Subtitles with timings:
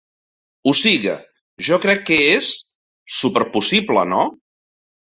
[0.71, 1.13] O siga,
[1.69, 2.51] jo crec que és...
[3.21, 4.27] súper possible, no?